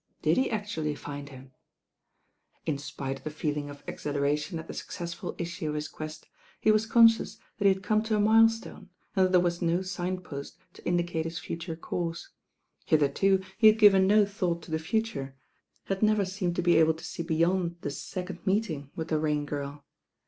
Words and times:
Did 0.23 0.37
he 0.37 0.49
actually 0.49 0.95
find 0.95 1.29
him? 1.29 1.51
In 2.65 2.79
spite 2.79 3.19
of 3.19 3.23
the 3.23 3.29
feeling 3.29 3.69
of 3.69 3.83
exhilaration 3.87 4.57
at 4.57 4.65
the 4.67 4.73
suc 4.73 4.87
cessful 4.89 5.39
issue 5.39 5.69
of 5.69 5.75
his 5.75 5.87
quest, 5.87 6.27
he 6.59 6.71
was 6.71 6.87
conscious 6.87 7.37
that 7.59 7.65
he 7.67 7.73
had 7.75 7.83
come 7.83 8.01
to 8.05 8.15
a 8.15 8.19
mile 8.19 8.49
stone, 8.49 8.89
and 9.15 9.25
that 9.27 9.31
there 9.31 9.39
was 9.39 9.61
no 9.61 9.83
sign 9.83 10.19
post 10.21 10.57
to 10.73 10.83
indicate 10.87 11.25
his 11.25 11.37
future 11.37 11.75
course. 11.75 12.29
Hitherto 12.87 13.43
he 13.59 13.67
had 13.67 13.77
given 13.77 14.07
no 14.07 14.25
thought 14.25 14.63
to 14.63 14.71
the 14.71 14.79
future, 14.79 15.35
had 15.83 16.01
never 16.01 16.25
seemed 16.25 16.55
to 16.55 16.63
be 16.63 16.77
able 16.77 16.95
to 16.95 17.03
see 17.05 17.21
beyond 17.21 17.75
the 17.81 17.91
second 17.91 18.39
meeting 18.43 18.89
with 18.95 19.09
the 19.09 19.21
Kam 19.21 19.45
Girl. 19.45 19.85